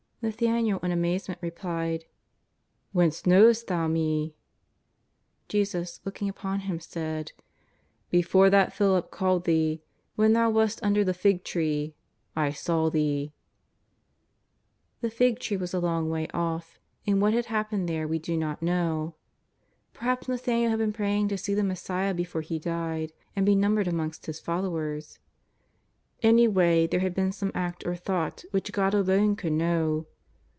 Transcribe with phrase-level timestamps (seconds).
[0.23, 2.05] ''Nathaniel in amazement replied:"
[2.91, 4.35] Whence knowest Thou me?"
[5.49, 7.31] Jesus looking upon him said:"
[8.11, 9.81] Before that Philip called thee,
[10.15, 11.95] when thou wast under the fig tree,
[12.35, 13.33] I saw thee."
[14.99, 18.19] The fig tree was a long way off, and what had hap pened there we
[18.19, 19.15] do not know.
[19.91, 23.87] Perhaps !N^athaniel had been praying to see the Messiah before he died, and be numbered
[23.87, 25.17] amongst His followers.
[26.21, 30.05] Any way there had been some act or thought which God alone could know.